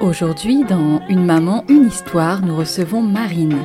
[0.00, 3.56] Aujourd'hui, dans Une maman, une histoire, nous recevons Marine.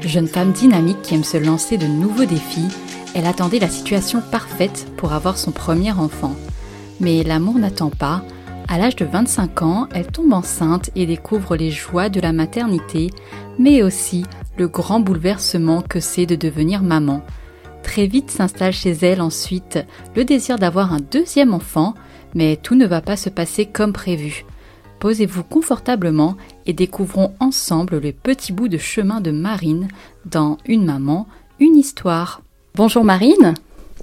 [0.00, 2.68] Jeune femme dynamique qui aime se lancer de nouveaux défis,
[3.16, 6.36] elle attendait la situation parfaite pour avoir son premier enfant.
[7.00, 8.22] Mais l'amour n'attend pas.
[8.68, 13.10] À l'âge de 25 ans, elle tombe enceinte et découvre les joies de la maternité,
[13.58, 14.24] mais aussi
[14.56, 17.20] le grand bouleversement que c'est de devenir maman.
[17.82, 19.80] Très vite s'installe chez elle ensuite
[20.14, 21.94] le désir d'avoir un deuxième enfant,
[22.34, 24.44] mais tout ne va pas se passer comme prévu.
[25.04, 29.88] Posez-vous confortablement et découvrons ensemble le petit bout de chemin de Marine
[30.24, 31.26] dans Une maman,
[31.60, 32.40] une histoire.
[32.74, 33.52] Bonjour Marine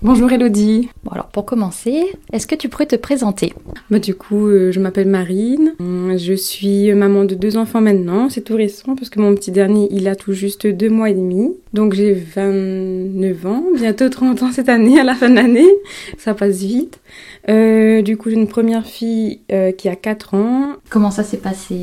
[0.03, 0.89] Bonjour Elodie.
[1.03, 3.53] Bon alors pour commencer, est-ce que tu pourrais te présenter?
[3.91, 5.75] Bah, Du coup, euh, je m'appelle Marine.
[5.79, 8.27] Je suis maman de deux enfants maintenant.
[8.27, 11.13] C'est tout récent parce que mon petit dernier, il a tout juste deux mois et
[11.13, 11.53] demi.
[11.73, 15.69] Donc j'ai 29 ans, bientôt 30 ans cette année, à la fin de l'année.
[16.17, 16.99] Ça passe vite.
[17.47, 20.73] Euh, du coup, j'ai une première fille euh, qui a 4 ans.
[20.89, 21.81] Comment ça s'est passé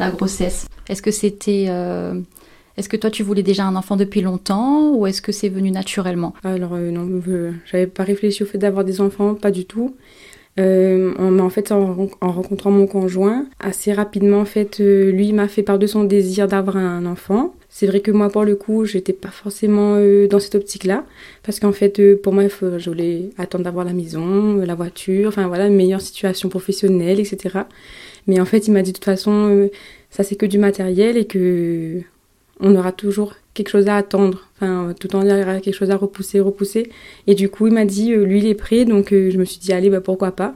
[0.00, 0.66] la grossesse?
[0.88, 1.68] Est-ce que c'était
[2.80, 5.70] est-ce que toi tu voulais déjà un enfant depuis longtemps ou est-ce que c'est venu
[5.70, 6.34] naturellement?
[6.42, 9.94] Alors euh, non, euh, j'avais pas réfléchi au fait d'avoir des enfants, pas du tout.
[10.58, 15.78] Euh, en fait, en, rencontrant mon conjoint, assez rapidement, en fait, lui m'a fait part
[15.78, 17.54] de son désir d'avoir un enfant.
[17.68, 19.96] C'est vrai que moi, pour le coup, j'étais pas forcément
[20.28, 21.06] dans cette optique-là,
[21.44, 25.66] parce qu'en fait, pour moi, je voulais attendre d'avoir la maison, la voiture, enfin voilà,
[25.68, 27.60] une meilleure situation professionnelle, etc.
[28.26, 29.70] Mais en fait, il m'a dit de toute façon,
[30.10, 32.02] ça c'est que du matériel et que
[32.60, 34.46] on aura toujours quelque chose à attendre.
[34.56, 36.90] Enfin, tout en temps, il y aura quelque chose à repousser, repousser.
[37.26, 38.84] Et du coup, il m'a dit, euh, lui, il est prêt.
[38.84, 40.54] Donc, euh, je me suis dit, allez, bah, pourquoi pas.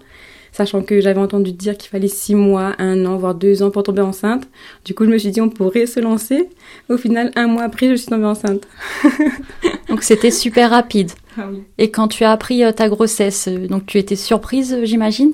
[0.53, 3.82] Sachant que j'avais entendu dire qu'il fallait six mois, un an, voire deux ans pour
[3.82, 4.47] tomber enceinte.
[4.84, 6.48] Du coup, je me suis dit, on pourrait se lancer.
[6.88, 8.69] Au final, un mois après, je suis tombée enceinte.
[9.88, 11.10] donc, c'était super rapide.
[11.37, 11.64] Ah oui.
[11.78, 15.32] Et quand tu as appris euh, ta grossesse, donc tu étais surprise, j'imagine?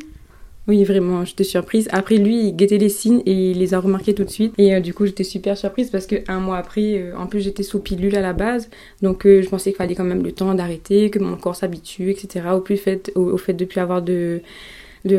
[0.70, 1.88] Oui, vraiment, j'étais surprise.
[1.90, 4.54] Après, lui, il guettait les signes et il les a remarqués tout de suite.
[4.56, 7.64] Et euh, du coup, j'étais super surprise parce qu'un mois après, euh, en plus, j'étais
[7.64, 8.70] sous pilule à la base.
[9.02, 12.10] Donc, euh, je pensais qu'il fallait quand même le temps d'arrêter, que mon corps s'habitue,
[12.12, 12.50] etc.
[12.54, 14.42] Au, plus fait, au, fait de plus avoir de,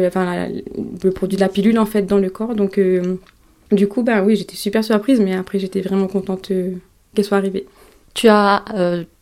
[0.07, 0.47] enfin,
[1.03, 2.55] le produit de la pilule, en fait, dans le corps.
[2.55, 2.79] Donc,
[3.73, 5.19] du coup, ben oui, j'étais super surprise.
[5.19, 6.47] Mais après, j'étais vraiment contente
[7.13, 7.65] qu'elle soit arrivée.
[8.13, 8.63] Tu as,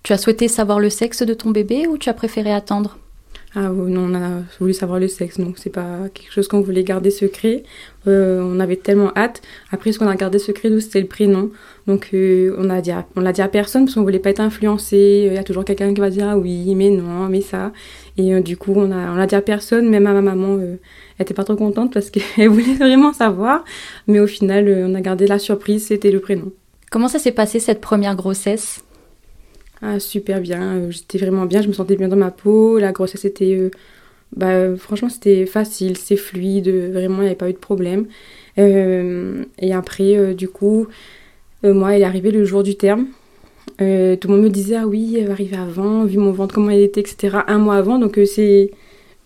[0.03, 2.99] tu as souhaité savoir le sexe de ton bébé ou tu as préféré attendre?
[3.55, 6.83] Ah non, on a voulu savoir le sexe, donc c'est pas quelque chose qu'on voulait
[6.83, 7.63] garder secret.
[8.07, 9.41] Euh, on avait tellement hâte.
[9.71, 11.49] Après, ce qu'on a gardé secret, c'était le prénom.
[11.87, 14.39] Donc euh, on a dit, on l'a dit à personne parce qu'on voulait pas être
[14.39, 15.25] influencé.
[15.27, 17.71] Il y a toujours quelqu'un qui va dire ah oui, mais non, mais ça.
[18.17, 19.89] Et euh, du coup, on a, on l'a dit à personne.
[19.89, 20.77] Même à ma maman, elle
[21.17, 23.63] était pas trop contente parce qu'elle voulait vraiment savoir.
[24.05, 25.87] Mais au final, on a gardé la surprise.
[25.87, 26.51] C'était le prénom.
[26.91, 28.83] Comment ça s'est passé cette première grossesse?
[29.81, 30.61] Ah, super bien.
[30.61, 31.61] Euh, j'étais vraiment bien.
[31.61, 32.79] Je me sentais bien dans ma peau.
[32.79, 33.55] La grossesse était.
[33.55, 33.69] Euh,
[34.35, 36.69] bah, franchement, c'était facile, c'est fluide.
[36.91, 38.07] Vraiment, il n'y avait pas eu de problème.
[38.57, 40.87] Euh, et après, du coup,
[41.63, 43.07] moi, elle est arrivée le jour du terme.
[43.77, 46.69] tout le monde me disait, ah oui, elle va arriver avant, vu mon ventre, comment
[46.69, 47.39] elle était, etc.
[47.47, 47.99] Un mois avant.
[47.99, 48.71] Donc, c'est.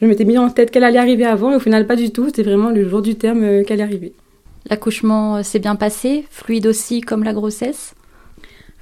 [0.01, 2.25] Je m'étais mis en tête qu'elle allait arriver avant, et au final, pas du tout.
[2.27, 4.13] C'était vraiment le jour du terme qu'elle est arrivée.
[4.69, 7.95] L'accouchement s'est bien passé, fluide aussi comme la grossesse?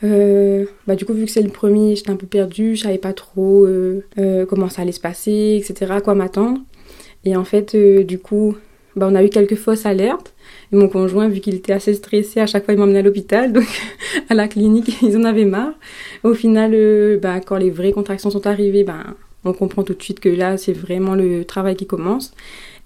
[0.04, 2.98] Euh, bah, du coup, vu que c'est le premier, j'étais un peu perdue, je savais
[2.98, 6.60] pas trop euh, euh, comment ça allait se passer, etc., à quoi m'attendre.
[7.24, 8.56] Et en fait, du coup,
[8.96, 10.34] bah, on a eu quelques fausses alertes.
[10.72, 13.68] Mon conjoint, vu qu'il était assez stressé, à chaque fois il m'emmenait à l'hôpital, donc
[14.30, 15.74] à la clinique, ils en avaient marre.
[16.24, 16.72] Au final,
[17.22, 19.04] bah, quand les vraies contractions sont arrivées, bah,
[19.44, 22.34] on comprend tout de suite que là, c'est vraiment le travail qui commence.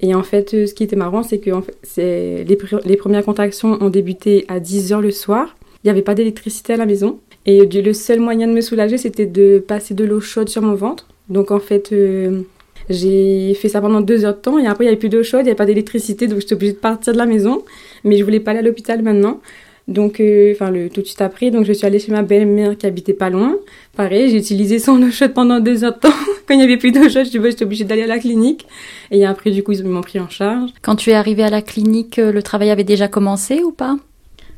[0.02, 3.78] Et en fait, ce qui était marrant, c'est que en fait, les, les premières contractions
[3.82, 5.56] ont débuté à 10h le soir.
[5.86, 7.20] Il n'y avait pas d'électricité à la maison.
[7.46, 10.74] Et le seul moyen de me soulager, c'était de passer de l'eau chaude sur mon
[10.74, 11.06] ventre.
[11.30, 12.42] Donc en fait, euh,
[12.90, 14.58] j'ai fait ça pendant deux heures de temps.
[14.58, 16.26] Et après, il n'y avait plus d'eau chaude, il n'y avait pas d'électricité.
[16.26, 17.64] Donc j'étais obligée de partir de la maison.
[18.04, 19.42] Mais je voulais pas aller à l'hôpital maintenant.
[19.88, 22.88] Donc, euh, enfin, tout de suite après, donc je suis allée chez ma belle-mère qui
[22.88, 23.56] habitait pas loin.
[23.96, 26.10] Pareil, j'ai utilisé son eau chaude pendant deux heures de temps.
[26.48, 28.66] Quand il n'y avait plus d'eau chaude, j'étais obligée d'aller à la clinique.
[29.12, 30.72] Et après, du coup, ils m'ont pris en charge.
[30.82, 33.98] Quand tu es arrivée à la clinique, euh, le travail avait déjà commencé ou pas?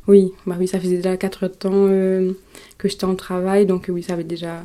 [0.07, 2.31] Oui, bah oui, ça faisait déjà 4 temps euh,
[2.77, 4.63] que j'étais en travail, donc oui, ça avait déjà.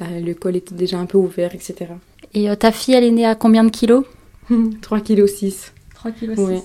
[0.00, 1.92] Le col était déjà un peu ouvert, etc.
[2.32, 4.04] Et euh, ta fille, elle est née à combien de kilos?
[4.80, 5.72] 3 kilos 6.
[5.94, 6.62] 3 kilos 6.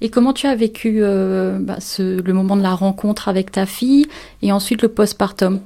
[0.00, 4.06] Et comment tu as vécu bah, le moment de la rencontre avec ta fille
[4.42, 5.60] et ensuite le postpartum?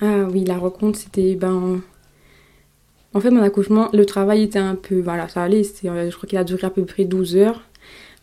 [0.00, 1.80] Ah oui, la rencontre, c'était ben
[3.16, 5.00] en fait, mon accouchement, le travail était un peu.
[5.00, 5.62] Voilà, ça allait.
[5.62, 7.62] Je crois qu'il a duré à peu près 12 heures.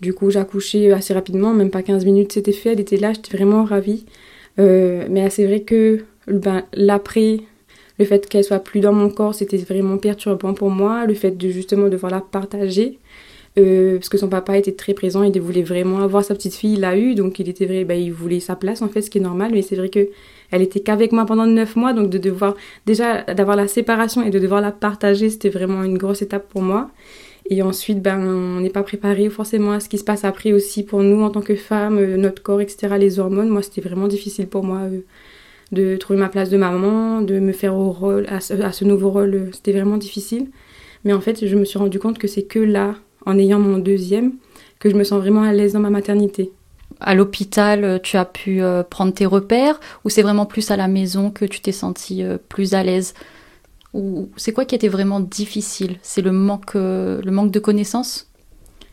[0.03, 2.73] Du coup, j'ai accouché assez rapidement, même pas 15 minutes, c'était fait.
[2.73, 4.05] Elle était là, j'étais vraiment ravie.
[4.59, 7.39] Euh, mais c'est vrai que ben, l'après,
[7.99, 11.05] le fait qu'elle soit plus dans mon corps, c'était vraiment perturbant pour moi.
[11.05, 12.99] Le fait de justement devoir la partager.
[13.57, 16.73] Euh, parce que son papa était très présent, il voulait vraiment avoir sa petite fille,
[16.73, 19.11] il l'a eu, donc il était vrai, ben, il voulait sa place en fait, ce
[19.11, 20.09] qui est normal, mais c'est vrai que
[20.49, 22.09] elle était qu'avec moi pendant neuf mois, donc
[22.87, 26.63] déjà d'avoir la séparation et de devoir la partager, c'était vraiment une grosse étape pour
[26.63, 26.89] moi.
[27.49, 30.83] Et ensuite, ben, on n'est pas préparé forcément à ce qui se passe après aussi
[30.83, 33.49] pour nous en tant que femmes, euh, notre corps, etc., les hormones.
[33.49, 34.99] Moi, c'était vraiment difficile pour moi euh,
[35.71, 39.35] de trouver ma place de maman, de me faire au rôle, à ce, nouveau rôle.
[39.35, 40.47] Euh, c'était vraiment difficile.
[41.03, 42.95] Mais en fait, je me suis rendu compte que c'est que là,
[43.25, 44.33] en ayant mon deuxième,
[44.79, 46.51] que je me sens vraiment à l'aise dans ma maternité
[46.99, 51.31] à l'hôpital, tu as pu prendre tes repères ou c'est vraiment plus à la maison
[51.31, 53.13] que tu t'es senti euh, plus à l'aise?
[53.93, 55.97] Ou c'est quoi qui était vraiment difficile?
[56.01, 58.29] C'est le manque, le manque de connaissances?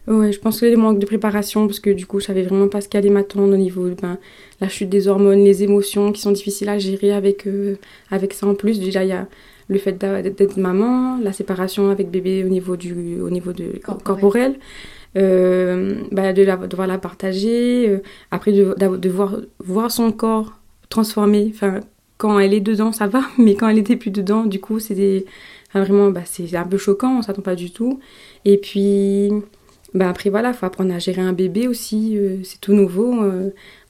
[0.06, 2.68] Ouais, je pense que le manque de préparation, parce que du coup, je savais vraiment
[2.68, 4.18] pas ce qui allait m'attendre au niveau de ben,
[4.60, 7.46] la chute des hormones, les émotions qui sont difficiles à gérer avec,
[8.10, 8.80] avec ça en plus.
[8.80, 9.26] Déjà, il y a
[9.68, 14.56] le fait d'être maman, la séparation avec bébé au niveau, du, au niveau de corporel
[15.16, 20.58] euh, bah, de, la, devoir la partager, euh, après de, de, voir, voir son corps
[20.88, 21.50] transformé.
[21.54, 21.80] Enfin,
[22.20, 25.24] quand elle est dedans, ça va, mais quand elle était plus dedans, du coup, c'était
[25.74, 27.98] vraiment, bah, c'est un peu choquant, on s'attend pas du tout.
[28.44, 29.30] Et puis,
[29.94, 33.16] bah, après, voilà, il faut apprendre à gérer un bébé aussi, euh, c'est tout nouveau.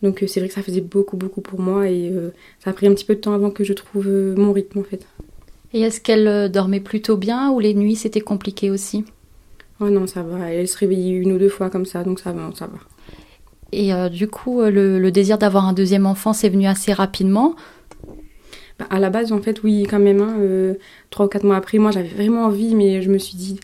[0.02, 2.12] donc, c'est vrai que ça faisait beaucoup, beaucoup pour moi et
[2.62, 4.84] ça a pris un petit peu de temps avant que je trouve mon rythme, en
[4.84, 5.06] fait.
[5.72, 9.04] Et est-ce qu'elle dormait plutôt bien ou les nuits c'était compliqué aussi?
[9.80, 10.50] Oh non, ça va.
[10.50, 12.78] Elle se réveille une ou deux fois comme ça, donc ça va, ça va.
[13.72, 17.54] Et euh, du coup, euh, le, désir d'avoir un deuxième enfant, c'est venu assez rapidement?
[18.80, 20.20] Bah, À la base, en fait, oui, quand même.
[20.20, 20.74] Hein, euh,
[21.10, 23.58] trois ou quatre mois après, moi, j'avais vraiment envie, mais je me suis dit,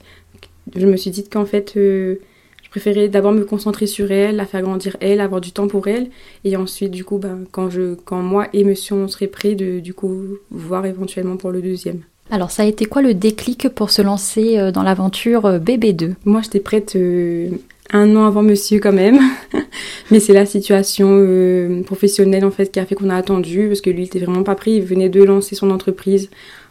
[1.28, 5.52] qu'en fait, je préférais d'abord me concentrer sur elle, la faire grandir elle, avoir du
[5.52, 6.10] temps pour elle,
[6.44, 9.80] et ensuite, du coup, bah, quand je, quand moi et Monsieur on serait prêts, de
[9.80, 12.02] du coup voir éventuellement pour le deuxième.
[12.31, 16.14] Alors ça a été quoi le déclic pour se lancer euh, dans l'aventure euh, BB2
[16.25, 17.50] Moi j'étais prête euh,
[17.93, 19.20] un an avant monsieur quand même,
[20.11, 23.90] mais c'est la situation professionnelle en fait qui a fait qu'on a attendu parce que
[23.90, 26.28] lui il était vraiment pas pris, il venait de lancer son entreprise.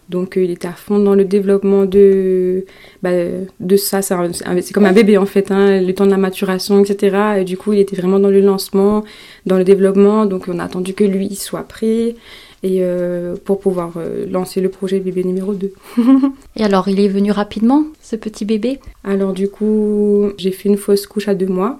[0.09, 2.65] Donc il était à fond dans le développement de,
[3.01, 3.09] bah,
[3.59, 7.39] de ça, c'est comme un bébé en fait, hein, le temps de la maturation, etc.
[7.39, 9.03] Et du coup il était vraiment dans le lancement,
[9.47, 12.13] dans le développement, donc on a attendu que lui soit prêt
[12.65, 15.71] et euh, pour pouvoir euh, lancer le projet bébé numéro 2.
[16.57, 18.79] et alors, il est venu rapidement, ce petit bébé?
[19.03, 21.79] Alors du coup, j'ai fait une fausse couche à deux mois.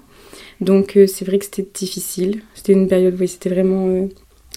[0.60, 2.42] Donc euh, c'est vrai que c'était difficile.
[2.54, 4.08] C'était une période où c'était vraiment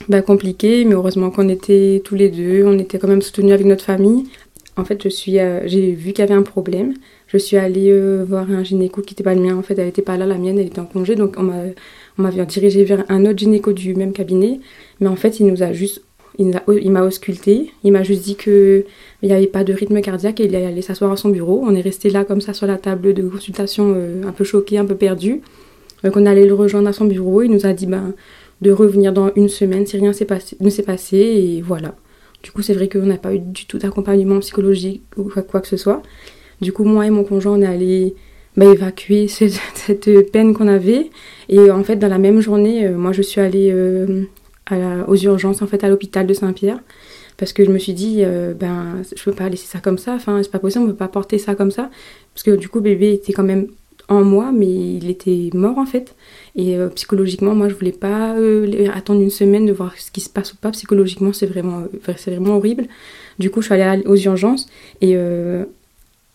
[0.08, 3.66] bah, compliqué, mais heureusement qu'on était tous les deux, on était quand même soutenus avec
[3.66, 4.26] notre famille.
[4.78, 6.94] En fait, je suis, j'ai vu qu'il y avait un problème.
[7.28, 7.92] Je suis allée
[8.24, 9.58] voir un gynéco qui n'était pas le mien.
[9.58, 11.16] En fait, elle n'était pas là, la mienne, elle était en congé.
[11.16, 11.64] Donc on m'a,
[12.18, 14.62] on m'avait dirigé vers un autre gynéco du même cabinet.
[15.02, 16.02] Mais en fait, il nous a juste
[16.40, 18.86] il m'a ausculté, il m'a juste dit qu'il
[19.22, 21.62] n'y avait pas de rythme cardiaque et il allait s'asseoir à son bureau.
[21.64, 24.78] On est resté là comme ça sur la table de consultation, euh, un peu choqué,
[24.78, 25.42] un peu perdu.
[26.04, 27.42] Donc on allait le rejoindre à son bureau.
[27.42, 28.14] Il nous a dit ben,
[28.62, 31.96] de revenir dans une semaine si rien ne s'est passé et voilà.
[32.42, 35.68] Du coup, c'est vrai qu'on n'a pas eu du tout d'accompagnement psychologique ou quoi que
[35.68, 36.02] ce soit.
[36.62, 38.16] Du coup, moi et mon conjoint, on est allés
[38.56, 41.10] ben, évacuer cette, peine qu'on avait.
[41.50, 44.24] Et en fait, dans la même journée, euh, moi, je suis allée euh,
[45.08, 46.80] aux urgences en fait à l'hôpital de Saint-Pierre.
[47.38, 50.14] Parce que je me suis dit euh, ben je peux pas laisser ça comme ça.
[50.14, 51.90] Enfin c'est pas possible on peut pas porter ça comme ça.
[52.34, 53.68] Parce que du coup bébé était quand même
[54.10, 56.16] en moi mais il était mort en fait.
[56.56, 60.20] Et euh, psychologiquement moi je voulais pas euh, attendre une semaine de voir ce qui
[60.20, 60.72] se passe ou pas.
[60.72, 61.84] Psychologiquement c'est vraiment
[62.18, 62.88] c'est vraiment horrible.
[63.40, 64.68] Du coup je suis allée aux urgences.
[65.00, 65.16] Et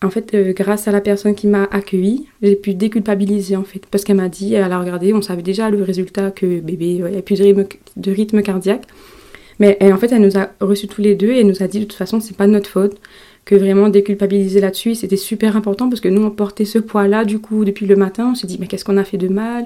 [0.05, 3.85] en fait, euh, grâce à la personne qui m'a accueillie, j'ai pu déculpabiliser en fait.
[3.91, 7.21] Parce qu'elle m'a dit, elle a regardé, on savait déjà le résultat que bébé n'avait
[7.21, 8.83] plus de rythme, cardiaque.
[9.59, 11.79] Mais en fait, elle nous a reçus tous les deux et elle nous a dit
[11.79, 12.97] de toute façon, c'est pas notre faute.
[13.45, 17.37] Que vraiment déculpabiliser là-dessus, c'était super important parce que nous, on portait ce poids-là, du
[17.37, 18.31] coup, depuis le matin.
[18.31, 19.65] On s'est dit, mais qu'est-ce qu'on a fait de mal?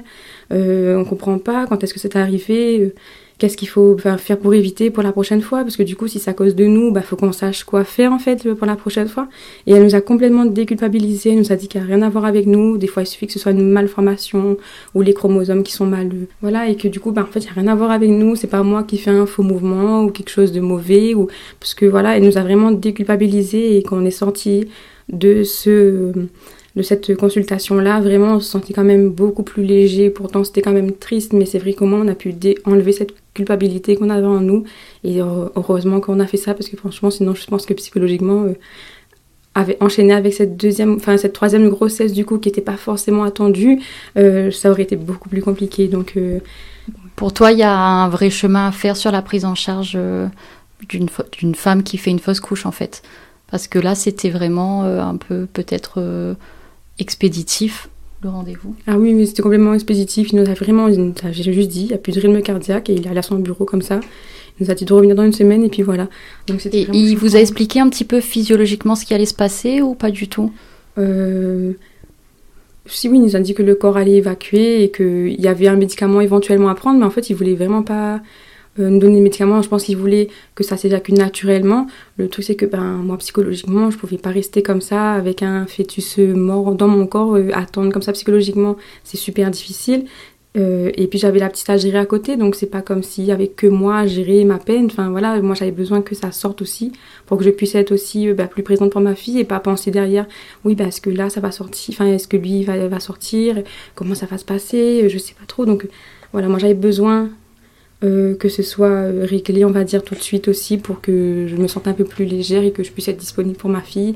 [0.51, 2.93] Euh, On comprend pas, quand est-ce que c'est arrivé?
[3.39, 6.19] Qu'est-ce qu'il faut faire pour éviter pour la prochaine fois parce que du coup si
[6.19, 9.07] ça cause de nous bah faut qu'on sache quoi faire en fait pour la prochaine
[9.07, 9.27] fois.
[9.65, 12.09] Et elle nous a complètement déculpabilisé elle nous a dit qu'il n'y a rien à
[12.09, 12.77] voir avec nous.
[12.77, 14.57] Des fois il suffit que ce soit une malformation
[14.93, 16.09] ou les chromosomes qui sont mal
[16.41, 18.09] voilà et que du coup bah en fait il n'y a rien à voir avec
[18.09, 18.35] nous.
[18.35, 21.27] C'est pas moi qui fais un faux mouvement ou quelque chose de mauvais ou
[21.59, 24.67] parce que voilà elle nous a vraiment déculpabilisé et qu'on est sorti
[25.07, 26.11] de ce
[26.75, 30.09] de cette consultation-là, vraiment, on se sentait quand même beaucoup plus léger.
[30.09, 32.33] Pourtant, c'était quand même triste, mais c'est vrai comment on a pu
[32.65, 34.65] enlever cette culpabilité qu'on avait en nous.
[35.03, 38.53] Et heureusement qu'on a fait ça, parce que franchement, sinon, je pense que psychologiquement, euh,
[39.55, 43.23] avait enchaîné avec cette deuxième, enfin cette troisième grossesse du coup qui n'était pas forcément
[43.23, 43.81] attendue,
[44.17, 45.87] euh, ça aurait été beaucoup plus compliqué.
[45.87, 46.39] Donc, euh,
[47.15, 49.97] pour toi, il y a un vrai chemin à faire sur la prise en charge
[50.87, 53.01] d'une femme qui fait une fausse couche en fait,
[53.49, 56.35] parce que là, c'était vraiment un peu peut-être
[56.99, 57.89] expéditif
[58.21, 60.31] le rendez-vous Ah oui, mais c'était complètement expéditif.
[60.31, 62.93] Il nous a vraiment, j'ai juste dit, il n'y a plus de rythme cardiaque et
[62.93, 63.99] il est allé à son bureau comme ça.
[64.59, 66.09] Il nous a dit de revenir dans une semaine et puis voilà.
[66.47, 69.81] Donc, et il vous a expliqué un petit peu physiologiquement ce qui allait se passer
[69.81, 70.51] ou pas du tout?
[70.97, 71.73] Euh...
[72.85, 75.67] Si oui, il nous a dit que le corps allait évacuer et qu'il y avait
[75.67, 78.19] un médicament éventuellement à prendre, mais en fait, il voulait vraiment pas
[78.79, 79.61] euh, nous donner des médicaments.
[79.61, 81.87] Je pense qu'il voulait que ça s'évacue naturellement.
[82.17, 85.65] Le truc, c'est que ben, moi, psychologiquement, je pouvais pas rester comme ça avec un
[85.65, 90.05] fœtus mort dans mon corps, euh, attendre comme ça psychologiquement, c'est super difficile.
[90.57, 93.25] Euh, et puis j'avais la petite à gérer à côté, donc c'est pas comme s'il
[93.25, 94.87] y avait que moi à gérer ma peine.
[94.87, 96.91] Enfin voilà, moi j'avais besoin que ça sorte aussi
[97.27, 99.91] pour que je puisse être aussi ben, plus présente pour ma fille et pas penser
[99.91, 100.25] derrière,
[100.65, 103.61] oui, ben, est-ce que là ça va sortir, enfin est-ce que lui va, va sortir,
[103.93, 105.65] comment ça va se passer, je sais pas trop.
[105.65, 105.87] Donc
[106.31, 107.29] voilà, moi j'avais besoin
[108.01, 111.47] euh, que ce soit euh, réglé, on va dire, tout de suite aussi pour que
[111.49, 113.81] je me sente un peu plus légère et que je puisse être disponible pour ma
[113.81, 114.15] fille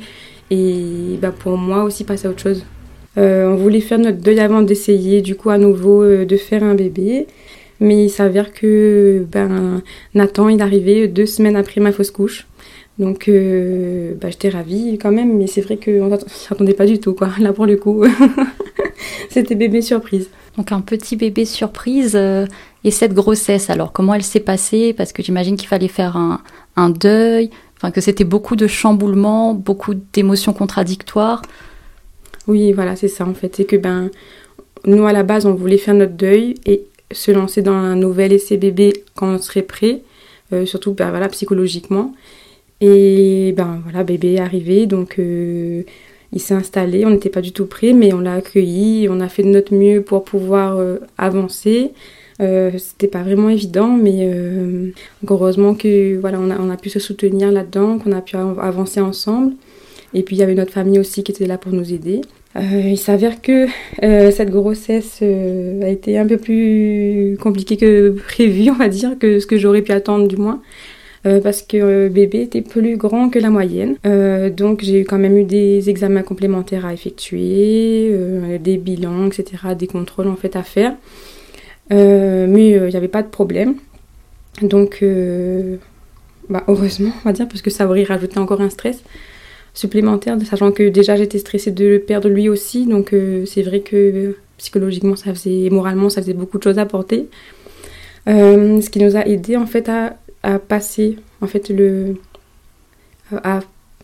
[0.52, 2.63] et bah, pour moi aussi passer à autre chose.
[3.18, 6.75] Euh, on voulait faire notre deuil avant d'essayer du coup à nouveau de faire un
[6.75, 7.28] bébé,
[7.82, 9.82] mais il s'avère que ben,
[10.13, 12.48] Nathan il est arrivé deux semaines après ma fausse couche.
[13.00, 17.13] Donc bah, j'étais ravie quand même, mais c'est vrai qu'on ne s'attendait pas du tout
[17.13, 17.32] quoi.
[17.40, 18.06] Là pour le coup,
[19.30, 20.30] c'était bébé surprise.
[20.57, 22.15] Donc un petit bébé surprise,
[22.83, 24.93] et cette grossesse, alors comment elle s'est passée?
[24.93, 26.17] Parce que j'imagine qu'il fallait faire
[26.75, 31.41] un, deuil, enfin que c'était beaucoup de chamboulements, beaucoup d'émotions contradictoires.
[32.48, 33.55] Oui, voilà, c'est ça en fait.
[33.55, 34.10] C'est que ben,
[34.86, 38.33] nous à la base, on voulait faire notre deuil et se lancer dans un nouvel
[38.33, 40.01] essai bébé quand on serait prêt,
[40.51, 42.13] euh, surtout ben, voilà, psychologiquement.
[42.81, 45.83] Et ben voilà, bébé est arrivé, donc euh,
[46.34, 49.30] il s'est installé, on n'était pas du tout prêt, mais on l'a accueilli, on a
[49.30, 51.92] fait de notre mieux pour pouvoir euh, avancer.
[52.42, 54.90] Euh, c'était pas vraiment évident, mais euh,
[55.30, 59.54] heureusement que voilà, on a, a pu se soutenir là-dedans, qu'on a pu avancer ensemble.
[60.16, 62.22] Et puis il y avait notre famille aussi qui était là pour nous aider.
[62.56, 63.66] Il s'avère que
[64.00, 69.48] cette grossesse a été un peu plus compliquée que prévu, on va dire, que ce
[69.48, 70.62] que j'aurais pu attendre du moins.
[71.24, 73.96] Parce que bébé était plus grand que la moyenne.
[74.56, 78.12] donc j'ai quand même eu des examens complémentaires à effectuer,
[78.60, 79.46] des bilans, etc.,
[79.77, 80.94] des contrôles en fait à faire.
[81.92, 83.75] Euh, mais il euh, n'y avait pas de problème.
[84.62, 85.77] Donc, euh,
[86.50, 89.03] bah, heureusement, on va dire, parce que ça aurait rajouté encore un stress
[89.74, 92.86] supplémentaire, sachant que déjà j'étais stressée de le perdre lui aussi.
[92.86, 93.15] Donc,
[93.48, 97.27] c'est vrai que psychologiquement, ça faisait, moralement, ça faisait beaucoup de choses à porter.
[98.27, 102.16] ce qui nous a aidé en fait à, à passer en fait le
[103.44, 103.62] à,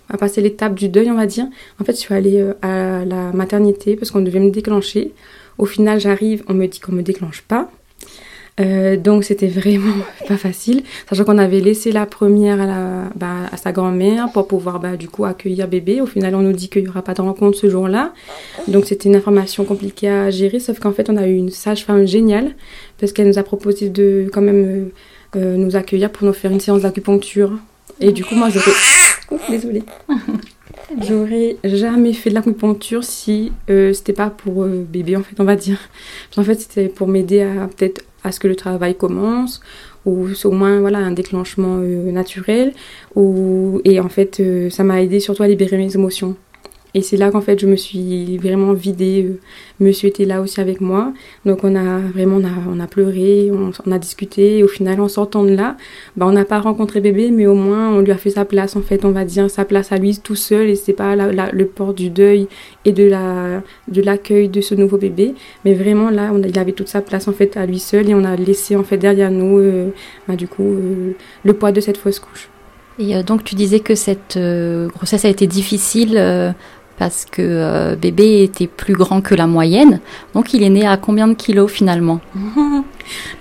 [0.09, 1.45] à passer l'étape du deuil on va dire
[1.79, 5.13] en fait je suis allée à la maternité parce qu'on devait me déclencher
[5.59, 7.69] au final, j'arrive, on me dit qu'on me déclenche pas.
[8.61, 9.93] Euh, donc c'était vraiment
[10.27, 14.47] pas facile, sachant qu'on avait laissé la première à, la, bah, à sa grand-mère pour
[14.47, 16.01] pouvoir bah, du coup accueillir bébé.
[16.01, 18.13] Au final, on nous dit qu'il n'y aura pas de rencontre ce jour-là.
[18.67, 22.05] Donc c'était une information compliquée à gérer, sauf qu'en fait on a eu une sage-femme
[22.05, 22.55] géniale
[22.97, 24.89] parce qu'elle nous a proposé de quand même
[25.35, 27.51] euh, euh, nous accueillir pour nous faire une séance d'acupuncture.
[27.99, 28.71] Et du coup, moi j'aurais...
[29.49, 29.83] désolée.
[31.07, 35.43] J'aurais jamais fait de l'acupuncture si euh, c'était pas pour euh, bébé en fait on
[35.43, 35.77] va dire.
[36.35, 39.61] En fait c'était pour m'aider à peut-être à ce que le travail commence
[40.05, 42.73] ou au moins voilà un déclenchement euh, naturel
[43.15, 46.35] ou et en fait ça m'a aidé surtout à libérer mes émotions.
[46.95, 49.23] Et c'est là qu'en fait je me suis vraiment vidée.
[49.23, 49.39] Euh,
[49.79, 51.13] monsieur était là aussi avec moi.
[51.45, 54.59] Donc on a vraiment on a, on a pleuré, on, a discuté.
[54.59, 55.77] Et au final en sortant de là,
[56.17, 58.75] bah, on n'a pas rencontré bébé, mais au moins on lui a fait sa place
[58.75, 59.05] en fait.
[59.05, 60.69] On va dire sa place à lui tout seul.
[60.69, 62.47] Et c'est pas le port du deuil
[62.85, 65.35] et de la de l'accueil de ce nouveau bébé.
[65.65, 68.09] Mais vraiment là il avait toute sa place en fait à lui seul.
[68.09, 69.89] Et on a laissé en fait derrière nous euh,
[70.27, 71.11] bah, du coup euh,
[71.43, 72.49] le poids de cette fausse couche.
[72.97, 76.17] Et donc tu disais que cette grossesse a été difficile
[76.99, 80.01] parce que euh, bébé était plus grand que la moyenne.
[80.35, 82.19] Donc il est né à combien de kilos finalement?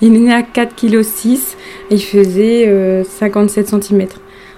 [0.01, 1.57] Il est né à 4 kg 6
[1.91, 4.07] et il faisait 57 euh, cm.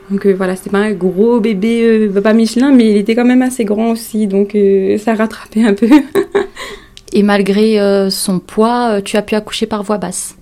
[0.08, 3.42] Donc euh, voilà, c'était pas un gros bébé pas Michelin, mais il était quand même
[3.42, 4.56] assez grand aussi, donc
[4.98, 5.88] ça rattrapait un peu.
[7.12, 10.36] et malgré son poids, tu as pu accoucher par voie basse?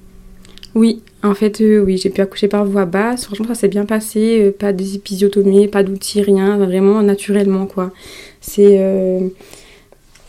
[0.75, 3.25] Oui, en fait, oui, j'ai pu accoucher par voie basse.
[3.25, 4.55] Franchement, ça s'est bien passé.
[4.59, 6.57] pas d'épisiotomie, pas d'outils, rien.
[6.57, 7.91] Vraiment naturellement, quoi.
[8.41, 8.77] C'est.
[8.79, 9.29] Euh,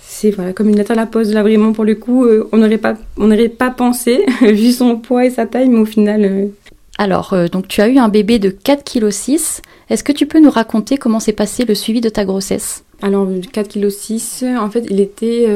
[0.01, 2.77] c'est voilà, comme une lettre à la poste, là vraiment pour le coup, on n'aurait
[2.77, 6.49] pas, on n'aurait pas pensé, vu son poids et sa taille, mais au final.
[6.97, 9.61] Alors, donc tu as eu un bébé de 4,6 kg.
[9.89, 12.83] Est-ce que tu peux nous raconter comment s'est passé le suivi de ta grossesse?
[13.01, 15.47] Alors, 4,6 kg, en fait, il était.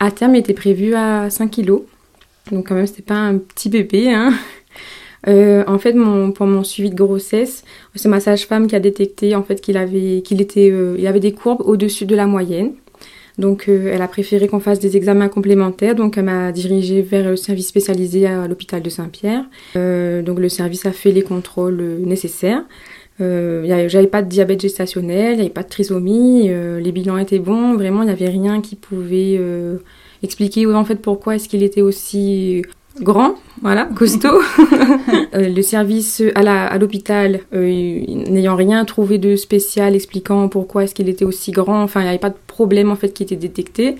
[0.00, 1.82] à terme, il était prévu à 5 kg.
[2.50, 4.12] Donc, quand même, c'était pas un petit bébé.
[4.12, 4.32] Hein.
[5.26, 9.34] Euh, en fait, mon, pour mon suivi de grossesse, c'est ma sage-femme qui a détecté
[9.34, 12.72] en fait qu'il avait, qu'il était, euh, il avait des courbes au-dessus de la moyenne.
[13.38, 15.94] Donc, euh, elle a préféré qu'on fasse des examens complémentaires.
[15.94, 19.44] Donc, elle m'a dirigée vers le service spécialisé à, l'hôpital de Saint-Pierre.
[19.74, 22.62] donc, le service a fait les contrôles nécessaires.
[23.18, 27.74] J'avais pas de diabète gestationnel, il n'y avait pas de trisomie, les bilans étaient bons.
[27.74, 29.40] Vraiment, il n'y avait rien qui pouvait
[30.24, 32.62] expliquer en fait pourquoi est-ce qu'il était aussi
[33.00, 34.40] grand, voilà, costaud.
[35.34, 41.08] Euh, le service à l'hôpital, euh, n'ayant rien trouvé de spécial expliquant pourquoi est-ce qu'il
[41.08, 43.96] était aussi grand, enfin il n'y avait pas de problème en fait qui était détecté.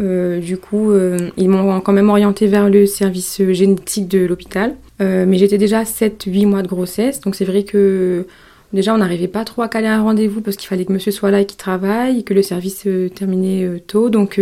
[0.00, 0.92] Euh, du coup,
[1.36, 4.76] ils m'ont quand même orienté vers le service génétique de l'hôpital.
[5.00, 8.26] mais j'étais déjà 7-8 mois de grossesse, donc c'est vrai que
[8.72, 11.32] déjà on n'arrivait pas trop à caler un rendez-vous parce qu'il fallait que monsieur soit
[11.32, 14.10] là et qu'il travaille, et que le service terminait tôt.
[14.10, 14.38] Donc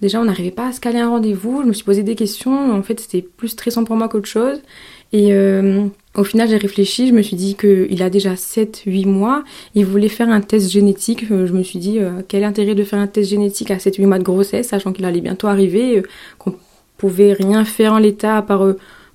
[0.00, 1.62] Déjà, on n'arrivait pas à se caler un rendez-vous.
[1.62, 2.72] Je me suis posé des questions.
[2.72, 4.60] En fait, c'était plus stressant pour moi qu'autre chose.
[5.12, 7.08] Et euh, au final, j'ai réfléchi.
[7.08, 9.44] Je me suis dit qu'il a déjà 7-8 mois.
[9.74, 11.30] Il voulait faire un test génétique.
[11.30, 14.06] Euh, je me suis dit, euh, quel intérêt de faire un test génétique à 7-8
[14.06, 16.02] mois de grossesse, sachant qu'il allait bientôt arriver,
[16.38, 16.54] qu'on
[16.96, 18.66] pouvait rien faire en l'état à part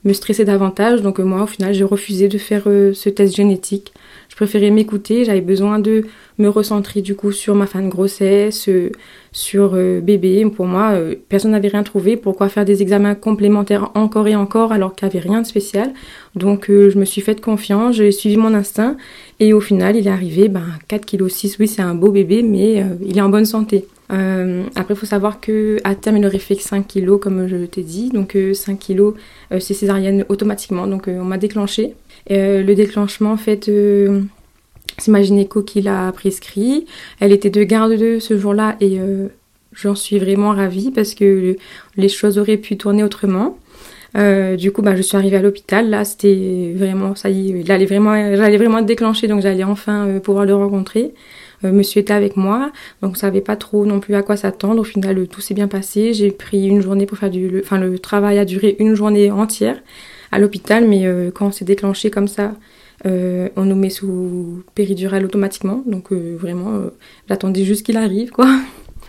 [0.03, 1.01] me stresser davantage.
[1.01, 3.91] Donc moi, au final, j'ai refusé de faire ce test génétique.
[4.35, 5.23] Je préférais m'écouter.
[5.23, 6.03] J'avais besoin de
[6.39, 8.91] me recentrer du coup sur ma fin de grossesse, euh,
[9.31, 10.45] sur euh, bébé.
[10.53, 12.17] Pour moi, euh, personne n'avait rien trouvé.
[12.17, 15.93] Pourquoi faire des examens complémentaires encore et encore alors qu'il n'y avait rien de spécial?
[16.35, 18.97] Donc je me suis faite confiance, j'ai suivi mon instinct
[19.39, 21.27] et au final il est arrivé ben, 4 kg.
[21.57, 23.85] Oui, c'est un beau bébé, mais il est en bonne santé.
[24.09, 27.57] Après, il faut savoir que à terme, il aurait fait que 5 kg, comme je
[27.65, 28.09] t'ai dit.
[28.09, 29.13] Donc, 5 kg,
[29.51, 30.87] c'est césarienne automatiquement.
[30.87, 31.95] Donc, on m'a déclenché.
[32.29, 33.69] le déclenchement, en fait,
[34.97, 36.85] c'est ma gynéco qui l'a prescrit.
[37.19, 39.27] Elle était de garde de ce jour-là et euh,
[39.73, 41.55] j'en suis vraiment ravie parce que
[41.97, 43.57] les choses auraient pu tourner autrement.
[44.17, 45.89] Euh, du coup, bah, je suis arrivée à l'hôpital.
[45.89, 50.19] Là, c'était vraiment, ça y est, j'allais vraiment, j'allais vraiment déclencher, donc j'allais enfin euh,
[50.19, 51.13] pouvoir le rencontrer.
[51.63, 54.81] Monsieur était avec moi, donc on savait pas trop non plus à quoi s'attendre.
[54.81, 56.13] Au final, tout s'est bien passé.
[56.13, 59.77] J'ai pris une journée pour faire du, enfin, le travail a duré une journée entière
[60.31, 62.53] à l'hôpital, mais quand on s'est déclenché comme ça,
[63.05, 66.89] euh, on nous met sous péridurale automatiquement, donc euh, vraiment, euh,
[67.29, 68.47] j'attendais juste qu'il arrive, quoi.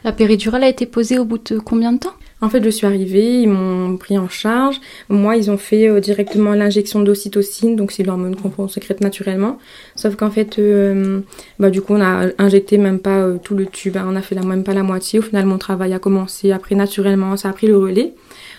[0.05, 2.13] La péridurale a été posée au bout de combien de temps?
[2.43, 4.79] En fait, je suis arrivée, ils m'ont pris en charge.
[5.09, 9.59] Moi, ils ont fait directement l'injection d'ocytocine, donc c'est l'hormone qu'on sécrète naturellement.
[9.95, 10.61] Sauf qu'en fait,
[11.59, 14.07] bah, du coup, on a injecté même pas tout le tube, hein.
[14.07, 15.19] on a fait la, même pas la moitié.
[15.19, 18.13] Au final, mon travail a commencé après naturellement, ça a pris le relais.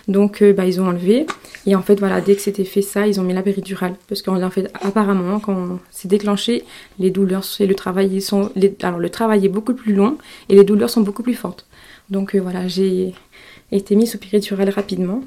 [0.08, 1.26] Donc, euh, bah, ils ont enlevé.
[1.66, 3.94] Et en fait, voilà, dès que c'était fait ça, ils ont mis la péridurale.
[4.08, 6.64] Parce qu'en fait, apparemment, quand c'est déclenché,
[6.98, 8.50] les douleurs et le travail sont.
[8.82, 10.16] alors, le travail est beaucoup plus long
[10.48, 11.66] et les douleurs sont beaucoup plus fortes.
[12.08, 13.12] Donc, euh, voilà, j'ai
[13.76, 15.22] été mise sous péridurale rapidement.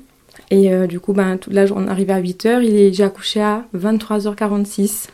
[0.50, 5.08] Et euh, du coup, ben, toute la journée, arrivé à 8h, j'ai accouché à 23h46.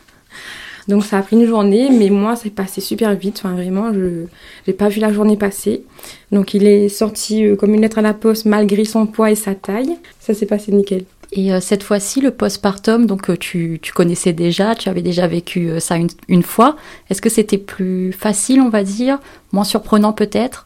[0.88, 3.42] Donc ça a pris une journée, mais moi, c'est passé super vite.
[3.44, 4.24] Enfin, vraiment, je
[4.66, 5.84] n'ai pas vu la journée passer.
[6.32, 9.34] Donc il est sorti euh, comme une lettre à la poste malgré son poids et
[9.34, 9.96] sa taille.
[10.18, 11.04] Ça s'est passé nickel.
[11.30, 15.78] Et euh, cette fois-ci, le postpartum, donc tu, tu, connaissais déjà, tu avais déjà vécu
[15.78, 16.76] ça une, une fois.
[17.10, 19.18] Est-ce que c'était plus facile, on va dire
[19.52, 20.64] Moins surprenant peut-être?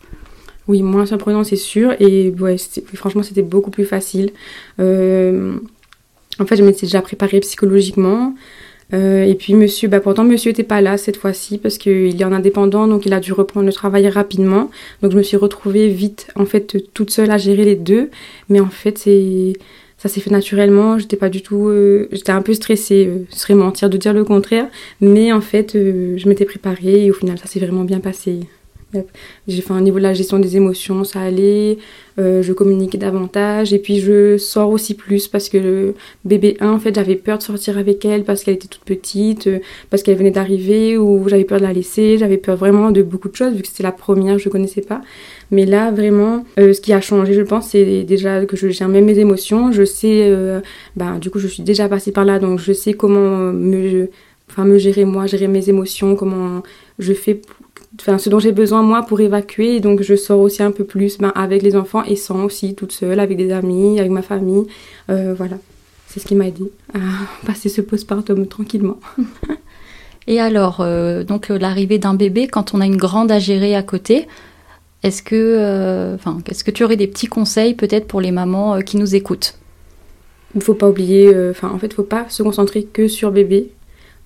[0.68, 1.94] Oui, moins surprenant, c'est sûr.
[2.01, 2.57] Et ouais,
[2.94, 4.31] franchement, c'était beaucoup plus facile.
[4.79, 8.35] en fait, je m'étais déjà préparée psychologiquement.
[8.94, 12.25] Euh, et puis monsieur, bah pourtant monsieur n'était pas là cette fois-ci parce qu'il est
[12.25, 14.70] en indépendant, donc il a dû reprendre le travail rapidement.
[15.03, 18.11] Donc je me suis retrouvée vite, en fait, toute seule à gérer les deux.
[18.48, 19.55] Mais en fait, c'est
[19.98, 20.98] ça s'est fait naturellement.
[20.98, 23.07] J'étais pas du tout, euh, j'étais un peu stressée.
[23.07, 24.68] Euh, ce serait mentir de dire le contraire,
[25.01, 28.40] mais en fait, je m'étais préparée et au final, ça s'est vraiment bien passé.
[29.48, 31.78] J'ai fait un niveau de la gestion des émotions, ça allait,
[32.18, 36.70] euh, je communiquais davantage et puis je sors aussi plus parce que le bébé 1,
[36.70, 40.02] en fait, j'avais peur de sortir avec elle parce qu'elle était toute petite, euh, parce
[40.02, 43.37] qu'elle venait d'arriver ou j'avais peur de la laisser, j'avais peur vraiment de beaucoup de
[43.37, 45.00] choses vu que c'était la première, je connaissais pas.
[45.50, 48.88] Mais là, vraiment, euh, ce qui a changé, je pense, c'est déjà que je gère
[48.88, 50.33] même mes émotions, je sais,
[50.96, 54.11] ben, du coup, je suis déjà passée par là, donc je sais comment me,
[54.50, 56.62] enfin, me gérer moi, gérer mes émotions, comment
[56.98, 57.40] je fais
[58.00, 59.76] enfin, ce dont j'ai besoin moi pour évacuer.
[59.76, 62.74] Et donc je sors aussi un peu plus ben, avec les enfants et sans aussi,
[62.74, 64.66] toute seule, avec des amis, avec ma famille.
[65.11, 65.57] Euh, voilà,
[66.07, 66.98] c'est ce qui m'a aidé à
[67.46, 68.98] passer ce postpartum tranquillement.
[70.26, 73.74] et alors, euh, donc euh, l'arrivée d'un bébé, quand on a une grande à gérer
[73.74, 74.26] à côté,
[75.02, 78.96] Est-ce que, enfin, est-ce que tu aurais des petits conseils peut-être pour les mamans qui
[78.96, 79.59] nous écoutent?
[80.55, 83.33] Il ne faut pas oublier, enfin, en fait, il faut pas se concentrer que sur
[83.33, 83.72] bébé.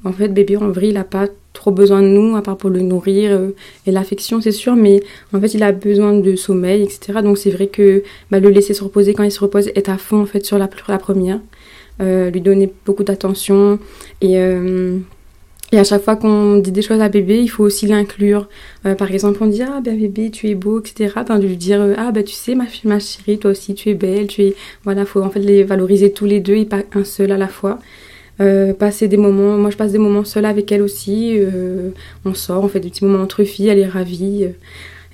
[0.05, 2.71] En fait, bébé en vrai, il n'a pas trop besoin de nous, à part pour
[2.71, 3.51] le nourrir euh,
[3.87, 7.21] et l'affection, c'est sûr, mais en fait, il a besoin de sommeil, etc.
[7.23, 9.99] Donc, c'est vrai que bah, le laisser se reposer quand il se repose est à
[9.99, 11.41] fond, en fait, sur la, première.
[12.01, 13.79] Euh, lui donner beaucoup d'attention
[14.21, 14.99] et, euh,
[15.73, 18.49] et à chaque fois qu'on dit des choses à bébé, il faut aussi l'inclure.
[18.99, 21.15] par exemple, on dit Ah, ben bébé, tu es beau, etc.
[21.17, 23.95] Enfin, de lui dire Ah, ben tu sais, ma, ma chérie, toi aussi, tu es
[23.95, 24.55] belle, tu es.
[24.85, 27.49] Voilà, faut en fait les valoriser tous les deux et pas un seul à la
[27.49, 27.81] fois.
[28.41, 31.91] Euh, passer des moments, moi je passe des moments seule avec elle aussi, euh,
[32.25, 34.45] on sort, on fait des petits moments entre filles, elle est ravie.
[34.45, 34.51] Euh,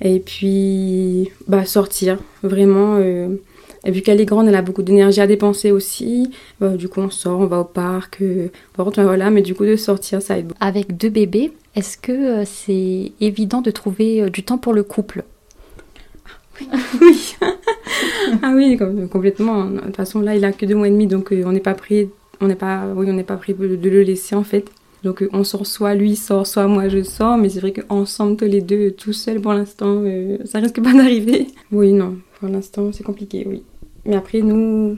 [0.01, 2.99] et puis, bah, sortir, vraiment.
[2.99, 6.29] et vu qu'elle est grande, elle a beaucoup d'énergie à dépenser aussi.
[6.59, 8.21] Bah, du coup, on sort, on va au parc.
[8.75, 10.57] Par contre, voilà, mais du coup, de sortir, ça aide beaucoup.
[10.59, 15.23] Avec deux bébés, est-ce que c'est évident de trouver du temps pour le couple?
[16.99, 17.35] Oui.
[18.41, 18.77] ah oui,
[19.11, 19.65] complètement.
[19.65, 21.75] De toute façon, là, il a que deux mois et demi, donc on n'est pas
[21.75, 22.09] pris
[22.41, 24.69] on n'est pas, oui, on n'est pas pris de le laisser en fait.
[25.03, 28.37] Donc euh, on sort soit lui sort, soit moi je sors, mais c'est vrai qu'ensemble
[28.37, 31.47] tous les deux, tout seuls pour l'instant, euh, ça risque pas d'arriver.
[31.71, 33.63] Oui, non, pour l'instant c'est compliqué, oui.
[34.05, 34.97] Mais après nous,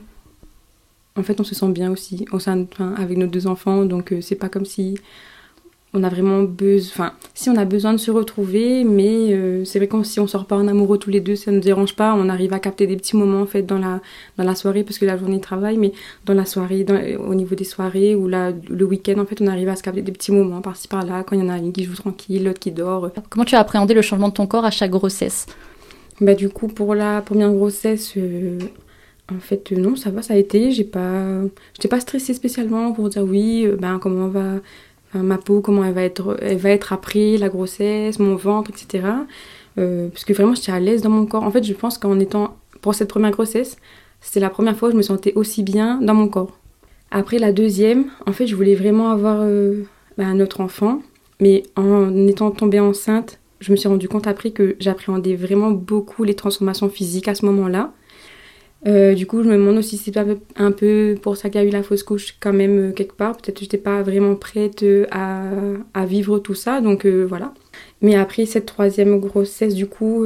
[1.15, 2.65] en fait on se sent bien aussi au sein,
[2.97, 4.97] avec nos deux enfants, donc euh, c'est pas comme si
[5.95, 9.79] on a vraiment besoin, enfin, si on a besoin de se retrouver, mais euh, c'est
[9.79, 11.95] vrai que si on sort pas en amoureux tous les deux, ça ne nous dérange
[11.95, 12.13] pas.
[12.13, 14.01] On arrive à capter des petits moments en fait dans la
[14.37, 15.93] dans la soirée parce que la journée travaille, mais
[16.25, 16.85] dans la soirée,
[17.17, 20.01] au niveau des soirées ou la, le week-end en fait, on arrive à se capter
[20.01, 22.59] des petits moments par-ci par-là quand il y en a une qui joue tranquille, l'autre
[22.59, 23.09] qui dort.
[23.29, 25.45] Comment tu as appréhendé le changement de ton corps à chaque grossesse?
[26.19, 28.13] Bah du coup pour la première grossesse.
[28.17, 28.59] Euh,
[29.33, 30.71] en fait, non, ça va, ça a été.
[30.71, 31.41] J'ai pas,
[31.73, 34.59] j'étais pas stressée spécialement pour dire oui, euh, ben comment on va
[35.23, 39.07] ma peau, comment elle va être, elle va être après la grossesse, mon ventre, etc.
[39.77, 41.43] Euh, parce que vraiment, j'étais à l'aise dans mon corps.
[41.43, 43.77] En fait, je pense qu'en étant pour cette première grossesse,
[44.21, 46.57] c'était la première fois que je me sentais aussi bien dans mon corps.
[47.11, 49.83] Après la deuxième, en fait, je voulais vraiment avoir euh,
[50.17, 51.01] bah, un autre enfant,
[51.39, 56.23] mais en étant tombée enceinte, je me suis rendu compte après que j'appréhendais vraiment beaucoup
[56.23, 57.93] les transformations physiques à ce moment-là.
[58.87, 60.25] Euh, du coup, je me demande aussi si c'est pas
[60.57, 63.15] un peu pour ça qu'il y a eu la fausse couche quand même euh, quelque
[63.15, 63.35] part.
[63.35, 67.53] Peut-être que j'étais pas vraiment prête euh, à, vivre tout ça, donc voilà.
[68.01, 70.25] Mais après cette troisième grossesse, du coup,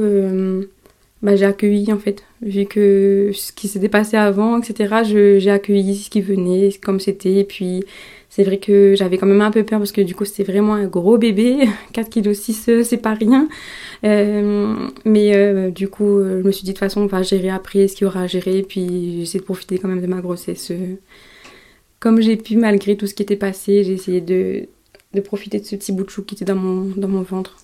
[1.22, 2.22] bah, j'ai accueilli en fait.
[2.42, 7.44] Vu que ce qui s'était passé avant, etc., j'ai accueilli ce qui venait comme c'était.
[7.44, 7.84] Puis
[8.30, 10.74] c'est vrai que j'avais quand même un peu peur parce que du coup c'était vraiment
[10.74, 13.48] un gros bébé, 4 kg 6 c'est pas rien.
[14.04, 17.22] Euh, mais euh, du coup euh, je me suis dit de toute façon on va
[17.22, 20.00] gérer après ce qu'il y aura à gérer puis j'ai essayé de profiter quand même
[20.00, 20.72] de ma grossesse
[21.98, 23.84] comme j'ai pu malgré tout ce qui était passé.
[23.84, 24.68] J'ai essayé de,
[25.12, 27.58] de profiter de ce petit bout de chou qui était dans mon, dans mon ventre,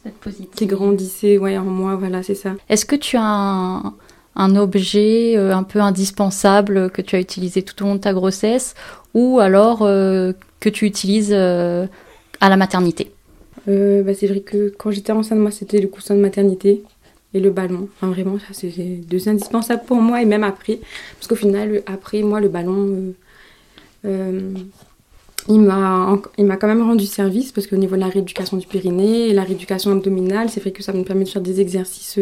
[0.56, 2.54] qui grandissait ouais, en moi, voilà c'est ça.
[2.68, 3.94] Est-ce que tu as un
[4.38, 8.74] un objet un peu indispensable que tu as utilisé tout au long de ta grossesse
[9.16, 9.82] ou alors
[10.60, 11.86] que tu utilises euh,
[12.40, 13.12] à la maternité
[13.66, 16.82] euh, C'est vrai que quand j'étais enceinte, moi, c'était le coussin de maternité
[17.32, 17.88] et le ballon.
[17.96, 20.80] Enfin, vraiment, ça, c'est deux indispensables pour moi et même après.
[21.14, 23.14] Parce qu'au final, après, moi, le ballon,
[24.04, 24.54] euh,
[25.48, 29.44] il m'a quand même rendu service parce qu'au niveau de la rééducation du périnée la
[29.44, 32.18] rééducation abdominale, c'est vrai que ça me permet de faire des exercices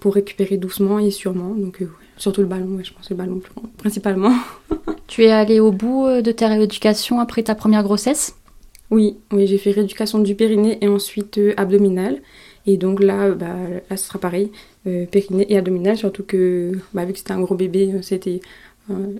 [0.00, 1.54] pour récupérer doucement et sûrement.
[1.54, 1.80] Donc,
[2.16, 3.40] surtout le ballon, je pense le ballon
[3.78, 4.34] principalement.
[5.12, 8.34] Tu es allée au bout euh, de ta rééducation après ta première grossesse?
[8.90, 12.22] Oui, oui, j'ai fait rééducation du périnée et ensuite euh, abdominal.
[12.66, 13.56] Et donc là, bah,
[13.90, 14.50] là, ce sera pareil,
[14.86, 18.40] euh, périnée et abdominal, surtout que bah, vu que c'était un gros bébé, c'était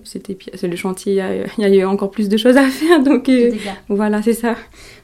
[0.03, 1.13] c'était le chantier,
[1.59, 3.29] il y, a eu encore plus de choses à faire, donc
[3.87, 4.55] voilà, c'est ça.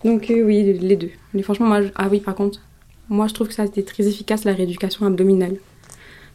[0.03, 1.11] Donc oui, les deux.
[1.35, 2.61] Mais franchement, moi, ah oui, par contre,
[3.09, 5.57] moi je trouve que ça a été très efficace la rééducation abdominale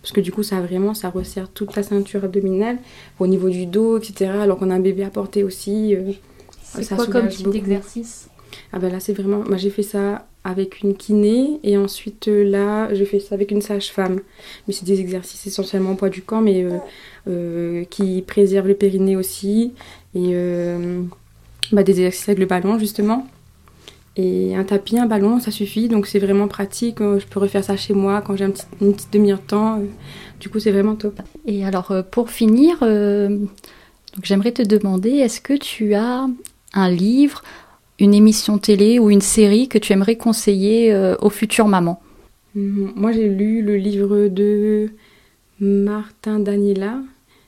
[0.05, 2.77] parce que du coup ça vraiment ça resserre toute la ceinture abdominale
[3.21, 6.13] au niveau du dos etc alors qu'on a un bébé à porter aussi euh,
[6.61, 8.29] c'est quoi comme type d'exercice?
[8.75, 12.45] Ah ben là c'est vraiment moi j'ai fait ça avec une kiné et ensuite euh,
[12.45, 14.21] là j'ai fait ça avec une sage-femme.
[14.69, 16.67] Mais c'est des exercices essentiellement poids du corps mais
[17.27, 19.73] euh, qui préservent le périnée aussi
[20.15, 20.35] et
[21.73, 23.27] bah, des exercices avec le ballon justement
[24.17, 25.89] et un tapis, un ballon, ça suffit.
[25.89, 27.01] Donc c'est vraiment pratique.
[27.01, 29.79] Euh, je peux refaire ça chez moi quand j'ai une petite demi-heure de temps.
[29.79, 29.87] Euh,
[30.41, 31.21] du coup, c'est vraiment top.
[31.47, 32.79] Et alors, euh, pour finir,
[34.23, 36.27] j'aimerais te demander, est-ce que tu as
[36.75, 37.43] un livre,
[37.99, 42.01] une émission télé ou une série que tu aimerais conseiller aux futures mamans
[42.57, 44.91] hum, Moi, j'ai lu le livre de
[45.61, 46.99] Martin Daniela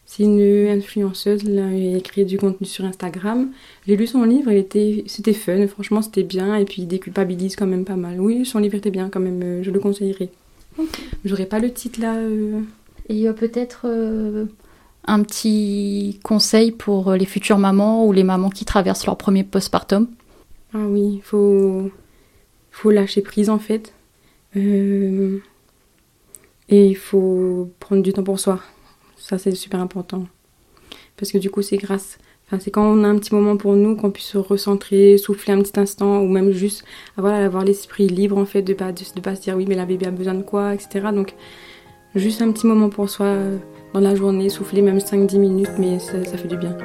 [0.06, 3.50] c'est une influenceuse, elle a écrit du contenu sur Instagram.
[3.86, 7.56] J'ai lu son livre, il était, c'était fun, franchement c'était bien, et puis il déculpabilise
[7.56, 8.20] quand même pas mal.
[8.20, 10.30] Oui, son livre était bien quand même, euh, je le conseillerais.
[11.24, 12.14] J'aurais pas le titre là.
[12.16, 12.60] euh.
[13.08, 14.46] Et euh, peut-être euh,
[15.06, 20.06] un petit conseil pour les futures mamans ou les mamans qui traversent leur premier postpartum?
[20.72, 21.90] Ah oui, faut
[22.70, 23.92] faut lâcher prise en fait.
[24.56, 25.38] Euh,
[26.68, 28.60] Et il faut prendre du temps pour soi.
[29.28, 30.26] Ça c'est super important.
[31.16, 32.18] Parce que du coup c'est grâce.
[32.46, 35.52] Enfin, c'est quand on a un petit moment pour nous qu'on puisse se recentrer, souffler
[35.52, 36.84] un petit instant, ou même juste
[37.16, 40.06] avoir, l'esprit libre en fait, de pas, de, pas se dire oui mais la bébé
[40.06, 41.08] a besoin de quoi, etc.
[41.12, 41.34] Donc
[42.14, 43.56] juste un petit moment pour soi euh,
[43.94, 46.76] dans la journée, souffler même 5-10 minutes, mais ça, ça fait du bien.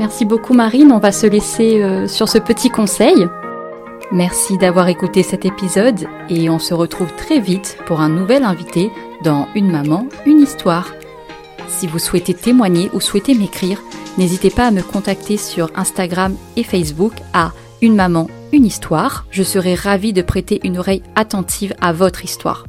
[0.00, 3.28] Merci beaucoup Marine, on va se laisser euh, sur ce petit conseil.
[4.10, 8.90] Merci d'avoir écouté cet épisode et on se retrouve très vite pour un nouvel invité
[9.22, 10.92] dans Une maman, une histoire.
[11.72, 13.80] Si vous souhaitez témoigner ou souhaitez m'écrire,
[14.18, 19.24] n'hésitez pas à me contacter sur Instagram et Facebook à Une maman, une histoire.
[19.30, 22.64] Je serai ravie de prêter une oreille attentive à votre histoire.